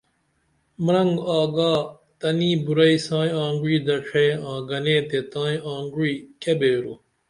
[0.83, 1.73] مرنگ آگا
[2.19, 6.93] تنی بُرعی سائیں آنگعوی دڇھے آں گنے تے تائی آنگعوی کیہ بیرو